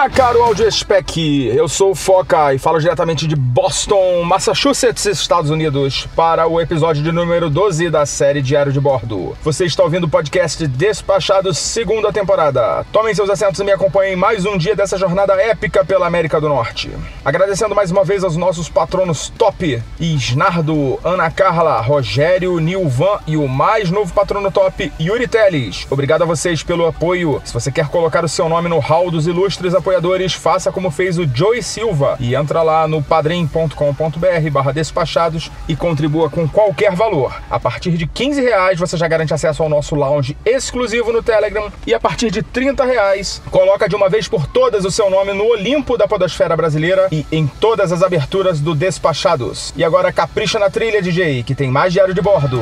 [0.00, 1.52] Olá, caro Audiespec!
[1.54, 7.02] Eu sou o Foca e falo diretamente de Boston, Massachusetts, Estados Unidos, para o episódio
[7.02, 9.36] de número 12 da série Diário de Bordo.
[9.42, 12.82] Você está ouvindo o podcast Despachados, segunda temporada.
[12.90, 16.48] Tomem seus assentos e me acompanhem mais um dia dessa jornada épica pela América do
[16.48, 16.90] Norte.
[17.22, 23.46] Agradecendo mais uma vez aos nossos patronos top, Isnardo, Ana Carla, Rogério, Nilvan e o
[23.46, 25.86] mais novo patrono top, Yuri Teles.
[25.90, 27.42] Obrigado a vocês pelo apoio.
[27.44, 29.89] Se você quer colocar o seu nome no hall dos ilustres apoiadores,
[30.36, 36.30] faça como fez o Joey Silva e entra lá no padrim.com.br barra despachados e contribua
[36.30, 37.40] com qualquer valor.
[37.50, 41.70] A partir de 15 reais você já garante acesso ao nosso lounge exclusivo no Telegram
[41.86, 45.32] e a partir de 30 reais coloca de uma vez por todas o seu nome
[45.32, 49.72] no Olimpo da podosfera brasileira e em todas as aberturas do Despachados.
[49.76, 52.60] E agora capricha na trilha, DJ, que tem mais diário de bordo.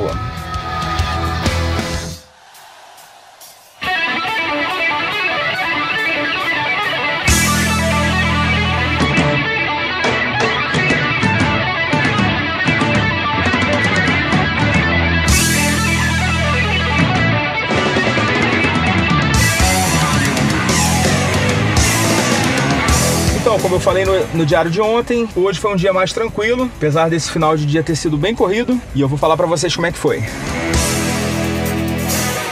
[23.63, 27.11] Como eu falei no, no, diário de ontem, hoje foi um dia mais tranquilo, apesar
[27.11, 29.87] desse final de dia ter sido bem corrido, e eu vou falar para vocês como
[29.87, 30.23] é que foi.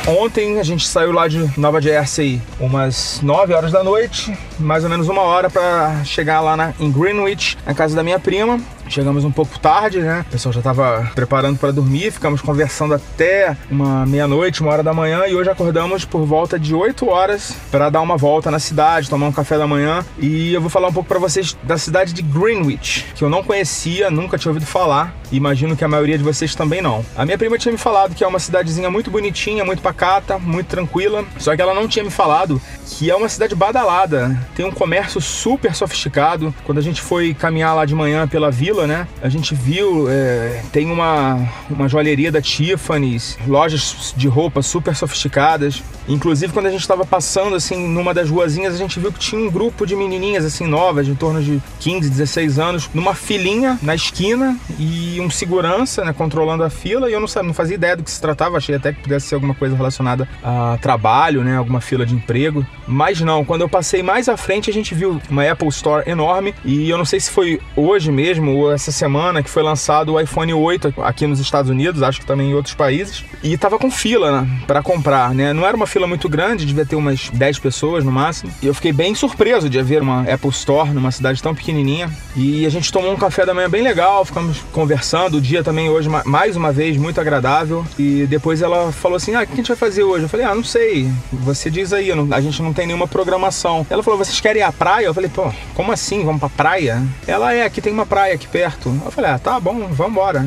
[0.07, 4.91] Ontem a gente saiu lá de Nova Jersey umas 9 horas da noite, mais ou
[4.91, 8.61] menos uma hora para chegar lá na, em Greenwich, na casa da minha prima.
[8.89, 10.25] Chegamos um pouco tarde, né?
[10.29, 14.95] O pessoal já estava preparando para dormir, ficamos conversando até uma meia-noite, uma hora da
[14.95, 19.11] manhã e hoje acordamos por volta de 8 horas para dar uma volta na cidade,
[19.11, 20.05] tomar um café da manhã.
[20.19, 23.43] E eu vou falar um pouco para vocês da cidade de Greenwich, que eu não
[23.43, 25.15] conhecia, nunca tinha ouvido falar.
[25.33, 27.05] E imagino que a maioria de vocês também não.
[27.17, 30.69] A minha prima tinha me falado que é uma cidadezinha muito bonitinha, muito pacata, muito
[30.69, 34.71] tranquila, só que ela não tinha me falado que é uma cidade badalada, tem um
[34.71, 36.55] comércio super sofisticado.
[36.65, 39.07] Quando a gente foi caminhar lá de manhã pela vila, né?
[39.23, 45.85] A gente viu, é, tem uma, uma joalheria da Tiffany's, lojas de roupa super sofisticadas.
[46.09, 49.41] Inclusive, quando a gente estava passando, assim, numa das ruazinhas, a gente viu que tinha
[49.41, 53.95] um grupo de menininhas, assim, novas, em torno de 15, 16 anos, numa filinha na
[53.95, 57.09] esquina e um segurança, né, controlando a fila.
[57.09, 59.35] E eu não, não fazia ideia do que se tratava, achei até que pudesse ser
[59.35, 62.67] alguma coisa relacionada a trabalho, né, alguma fila de emprego.
[62.87, 66.55] Mas não, quando eu passei mais à frente, a gente viu uma Apple Store enorme
[66.65, 70.21] e eu não sei se foi hoje mesmo ou essa semana que foi lançado o
[70.21, 73.91] iPhone 8 aqui nos Estados Unidos, acho que também em outros países, e tava com
[73.91, 75.53] fila né, para comprar, né?
[75.53, 78.53] Não era uma fila muito grande, devia ter umas 10 pessoas no máximo.
[78.63, 82.11] E eu fiquei bem surpreso de haver uma Apple Store numa cidade tão pequenininha.
[82.35, 85.37] E a gente tomou um café da manhã bem legal, ficamos conversando.
[85.37, 87.85] O dia também hoje, mais uma vez, muito agradável.
[87.99, 90.25] E depois ela falou assim: Ah, o que a gente vai fazer hoje?
[90.25, 91.11] Eu falei: Ah, não sei.
[91.33, 93.87] Você diz aí, a gente não tem nenhuma programação.
[93.89, 95.07] Ela falou: Vocês querem ir à praia?
[95.07, 96.25] Eu falei: Pô, como assim?
[96.25, 97.03] Vamos pra praia?
[97.27, 98.89] Ela é, aqui tem uma praia aqui perto.
[99.05, 100.47] Eu falei: Ah, tá bom, vamos embora.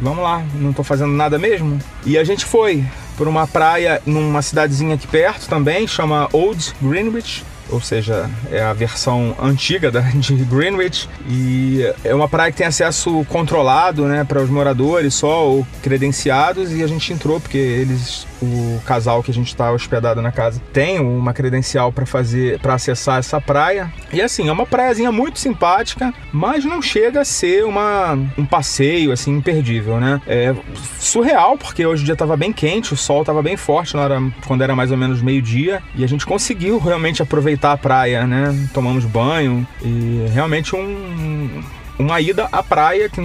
[0.00, 1.78] Vamos lá, não tô fazendo nada mesmo.
[2.04, 2.84] E a gente foi
[3.16, 8.72] por uma praia numa cidadezinha aqui perto também, chama Old Greenwich ou seja, é a
[8.72, 11.08] versão antiga da, de Greenwich.
[11.28, 16.72] E é uma praia que tem acesso controlado, né, para os moradores só ou credenciados
[16.72, 20.62] e a gente entrou porque eles o casal que a gente está hospedado na casa
[20.72, 23.92] tem uma credencial para fazer para acessar essa praia.
[24.12, 29.12] E assim é uma praiazinha muito simpática mas não chega a ser uma um passeio
[29.12, 30.20] assim imperdível né?
[30.26, 30.54] É
[31.00, 34.22] surreal porque hoje o dia estava bem quente o sol estava bem forte na hora
[34.46, 38.26] quando era mais ou menos meio dia e a gente conseguiu realmente aproveitar a praia
[38.26, 38.68] né?
[38.72, 41.62] Tomamos banho e realmente um
[41.98, 43.20] uma ida à praia que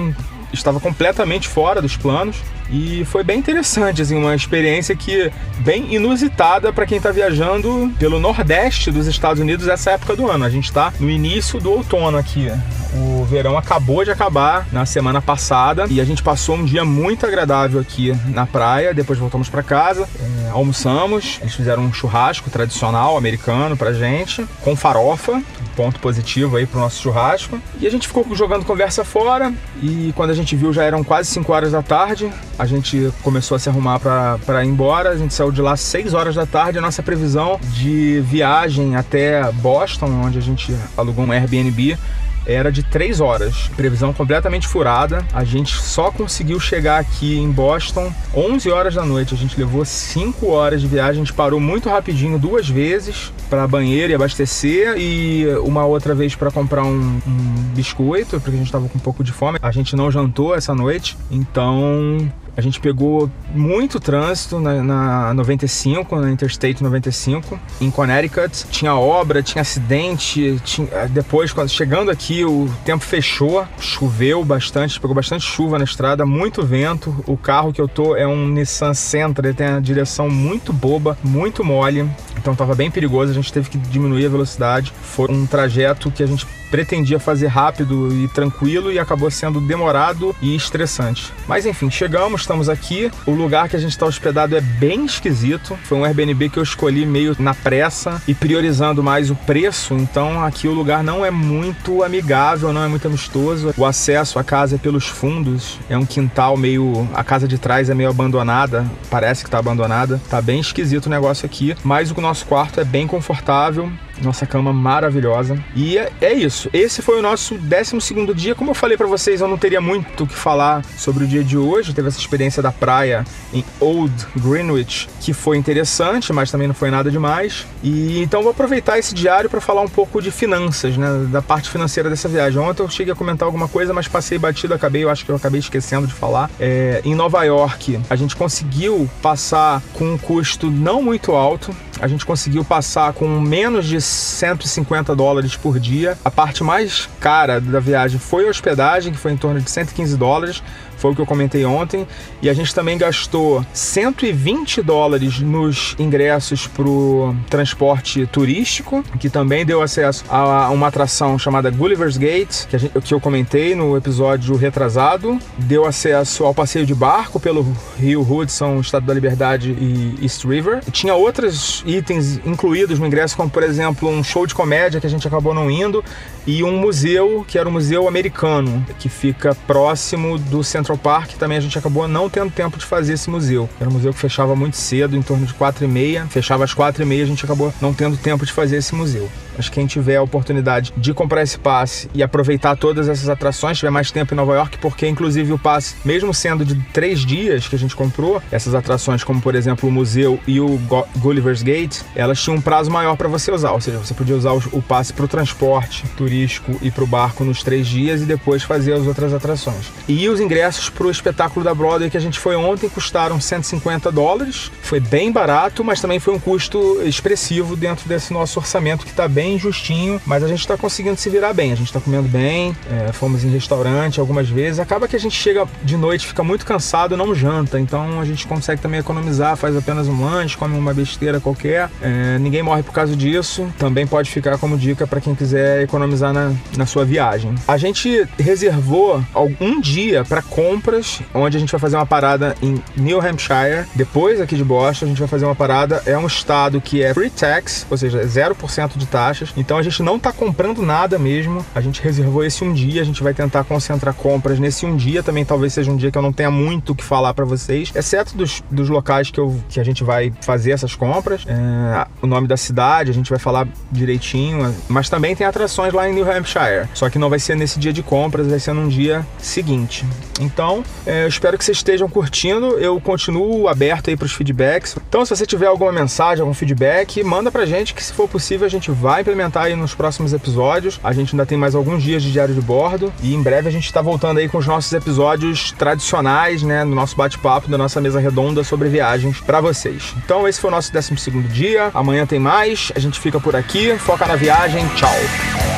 [0.54, 2.38] estava completamente fora dos planos
[2.70, 8.20] e foi bem interessante, assim, uma experiência que bem inusitada para quem está viajando pelo
[8.20, 10.46] nordeste dos Estados Unidos nessa época do ano.
[10.46, 12.52] A gente está no início do outono aqui.
[12.96, 17.26] O verão acabou de acabar na semana passada e a gente passou um dia muito
[17.26, 18.94] agradável aqui na praia.
[18.94, 21.40] Depois voltamos para casa, é, almoçamos.
[21.42, 25.42] Eles fizeram um churrasco tradicional americano pra gente, com farofa
[25.76, 27.60] ponto positivo aí pro nosso churrasco.
[27.80, 31.30] E a gente ficou jogando conversa fora e quando a gente viu já eram quase
[31.30, 32.32] 5 horas da tarde.
[32.58, 35.10] A gente começou a se arrumar para ir embora.
[35.10, 36.78] A gente saiu de lá 6 horas da tarde.
[36.78, 41.98] A nossa previsão de viagem até Boston, onde a gente alugou um Airbnb,
[42.46, 43.70] era de 3 horas.
[43.76, 45.26] Previsão completamente furada.
[45.34, 49.34] A gente só conseguiu chegar aqui em Boston 11 horas da noite.
[49.34, 51.22] A gente levou 5 horas de viagem.
[51.22, 56.36] A gente parou muito rapidinho duas vezes para banheiro e abastecer e uma outra vez
[56.36, 59.60] para comprar um, um biscoito, porque a gente estava com um pouco de fome.
[59.62, 62.18] A gente não jantou essa noite, então
[62.56, 68.66] a gente pegou muito trânsito na, na 95, na Interstate 95, em Connecticut.
[68.70, 70.60] Tinha obra, tinha acidente.
[70.64, 76.26] Tinha, depois, quando chegando aqui, o tempo fechou, choveu bastante, pegou bastante chuva na estrada,
[76.26, 77.16] muito vento.
[77.26, 81.18] O carro que eu tô é um Nissan Sentra, ele tem a direção muito boba,
[81.24, 82.08] muito mole.
[82.38, 84.94] Então estava bem perigoso, a gente teve que diminuir a velocidade.
[85.02, 90.36] Foi um trajeto que a gente pretendia fazer rápido e tranquilo e acabou sendo demorado
[90.42, 91.32] e estressante.
[91.48, 93.12] Mas enfim, chegamos, estamos aqui.
[93.26, 95.78] O lugar que a gente está hospedado é bem esquisito.
[95.84, 99.94] Foi um Airbnb que eu escolhi meio na pressa e priorizando mais o preço.
[99.96, 103.74] Então aqui o lugar não é muito amigável, não é muito amistoso.
[103.78, 105.80] O acesso à casa é pelos fundos.
[105.90, 107.08] É um quintal meio.
[107.14, 108.86] A casa de trás é meio abandonada.
[109.10, 110.22] Parece que está abandonada.
[110.30, 111.76] Tá bem esquisito o negócio aqui.
[111.84, 113.92] Mas o nosso quarto é bem confortável.
[114.22, 115.58] Nossa cama maravilhosa.
[115.76, 116.70] E é, é isso.
[116.74, 118.56] Esse foi o nosso 12 dia.
[118.56, 121.44] Como eu falei para vocês, eu não teria muito o que falar sobre o dia
[121.44, 121.94] de hoje.
[121.94, 126.92] Teve essa experiência da praia em Old Greenwich, que foi interessante, mas também não foi
[126.92, 127.66] nada demais.
[127.82, 131.28] E então vou aproveitar esse diário para falar um pouco de finanças, né?
[131.32, 132.60] Da parte financeira dessa viagem.
[132.60, 135.36] Ontem eu cheguei a comentar alguma coisa, mas passei batido, acabei, eu acho que eu
[135.36, 136.50] acabei esquecendo de falar.
[136.60, 141.76] É, em Nova York, a gente conseguiu passar com um custo não muito alto.
[142.00, 146.18] A gente conseguiu passar com menos de 150 dólares por dia.
[146.24, 150.18] A parte mais cara da viagem foi a hospedagem, que foi em torno de 115
[150.18, 150.64] dólares
[150.98, 152.08] foi o que eu comentei ontem.
[152.42, 159.66] E a gente também gastou 120 dólares nos ingressos para o transporte turístico, que também
[159.66, 164.56] deu acesso a uma atração chamada Gulliver's Gate, que, gente, que eu comentei no episódio
[164.56, 165.40] retrasado.
[165.58, 167.66] Deu acesso ao passeio de barco pelo
[167.98, 170.82] Rio Hudson, Estado da Liberdade e East River.
[170.88, 175.08] E tinha outros itens incluídos no ingresso, como por exemplo um show de comédia que
[175.08, 176.04] a gente acabou não indo
[176.46, 181.32] e um museu, que era o Museu Americano, que fica próximo do Central Park.
[181.34, 183.70] Também a gente acabou não tendo tempo de fazer esse museu.
[183.80, 186.28] Era um museu que fechava muito cedo, em torno de quatro e meia.
[186.28, 189.30] Fechava às quatro e meia, a gente acabou não tendo tempo de fazer esse museu.
[189.56, 193.90] Mas quem tiver a oportunidade de comprar esse passe e aproveitar todas essas atrações, tiver
[193.90, 197.76] mais tempo em Nova York, porque inclusive o passe, mesmo sendo de três dias que
[197.76, 200.80] a gente comprou, essas atrações, como por exemplo o museu e o
[201.18, 203.72] Gulliver's Gate, elas tinham um prazo maior para você usar.
[203.72, 207.44] Ou seja, você podia usar o passe para o transporte turístico e para o barco
[207.44, 209.92] nos três dias e depois fazer as outras atrações.
[210.08, 214.12] E os ingressos para o espetáculo da Broadway que a gente foi ontem custaram 150
[214.12, 214.72] dólares.
[214.82, 219.28] Foi bem barato, mas também foi um custo expressivo dentro desse nosso orçamento que está
[219.28, 221.74] bem bem justinho, mas a gente está conseguindo se virar bem.
[221.74, 224.80] A gente está comendo bem, é, fomos em restaurante algumas vezes.
[224.80, 227.78] Acaba que a gente chega de noite, fica muito cansado, não janta.
[227.78, 231.90] Então a gente consegue também economizar, faz apenas um lanche, come uma besteira qualquer.
[232.02, 233.68] É, ninguém morre por causa disso.
[233.78, 237.54] Também pode ficar como dica para quem quiser economizar na, na sua viagem.
[237.68, 239.22] A gente reservou
[239.60, 243.88] um dia para compras, onde a gente vai fazer uma parada em New Hampshire.
[243.94, 246.02] Depois aqui de Boston, a gente vai fazer uma parada.
[246.06, 250.02] É um estado que é free tax, ou seja, 0% de taxa Então a gente
[250.04, 251.66] não está comprando nada mesmo.
[251.74, 255.24] A gente reservou esse um dia, a gente vai tentar concentrar compras nesse um dia.
[255.24, 257.92] Também talvez seja um dia que eu não tenha muito o que falar para vocês,
[257.96, 261.46] exceto dos, dos locais que, eu, que a gente vai fazer essas compras.
[261.48, 264.74] É, o nome da cidade, a gente vai falar direitinho.
[264.88, 266.88] Mas também tem atrações lá em New Hampshire.
[266.94, 270.06] Só que não vai ser nesse dia de compras, vai ser num dia seguinte.
[270.40, 272.78] Então, é, eu espero que vocês estejam curtindo.
[272.80, 274.96] Eu continuo aberto aí para os feedbacks.
[275.08, 278.66] Então, se você tiver alguma mensagem, algum feedback, manda pra gente que se for possível
[278.66, 281.00] a gente vai implementar aí nos próximos episódios.
[281.04, 283.72] A gente ainda tem mais alguns dias de diário de bordo e em breve a
[283.72, 288.00] gente está voltando aí com os nossos episódios tradicionais, né, no nosso bate-papo, da nossa
[288.00, 290.14] mesa redonda sobre viagens para vocês.
[290.24, 291.90] Então esse foi o nosso 12 segundo dia.
[291.94, 292.92] Amanhã tem mais.
[292.96, 293.98] A gente fica por aqui.
[293.98, 294.86] Foca na viagem.
[294.96, 295.73] Tchau.